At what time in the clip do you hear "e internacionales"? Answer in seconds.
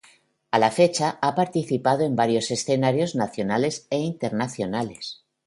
3.91-5.21